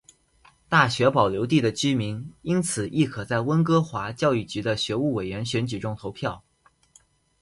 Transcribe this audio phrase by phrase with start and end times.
[0.67, 6.43] 大学保留地的居民因此亦可在温哥华教育局的学务委员选举中投票。